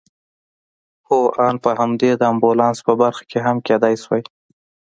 [1.07, 4.23] هو آن په همدې د امبولانس په برخه کې هم کېدای شوای.